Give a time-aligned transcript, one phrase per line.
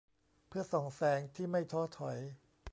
[0.47, 2.17] เพื่อส่องแสงที่ไม่ท้อถอย